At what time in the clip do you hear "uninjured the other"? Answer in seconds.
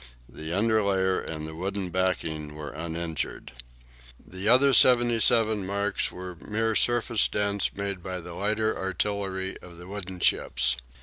2.71-4.73